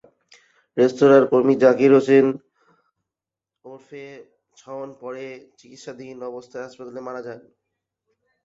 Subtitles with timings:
[0.77, 2.25] রেস্তোরাঁর কর্মী জাকির হোসেন
[3.65, 4.05] ওরফে
[4.57, 5.25] শাওন পরে
[5.59, 7.39] চিকিৎসাধীন অবস্থায় হাসপাতালে মারা যান।